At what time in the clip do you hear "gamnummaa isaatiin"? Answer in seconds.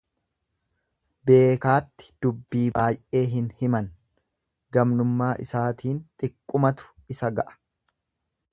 4.77-6.01